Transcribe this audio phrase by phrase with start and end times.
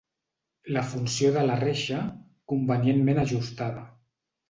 [0.77, 2.01] La funció de la reixa,
[2.55, 3.89] convenientment ajustada.